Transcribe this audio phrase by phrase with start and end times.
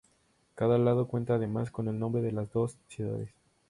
[0.55, 3.29] Cada lado cuenta además con el nombre de las dos ciudades.